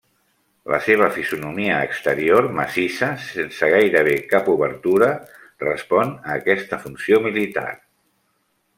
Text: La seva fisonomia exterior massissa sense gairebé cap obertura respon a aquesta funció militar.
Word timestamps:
La 0.73 0.77
seva 0.85 1.09
fisonomia 1.17 1.75
exterior 1.89 2.47
massissa 2.61 3.11
sense 3.27 3.71
gairebé 3.75 4.17
cap 4.33 4.51
obertura 4.57 5.13
respon 5.69 6.19
a 6.19 6.43
aquesta 6.43 6.85
funció 6.89 7.25
militar. 7.31 7.69